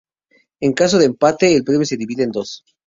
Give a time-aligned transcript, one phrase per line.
[0.65, 2.63] En caso de empate, el premio se divide en dos.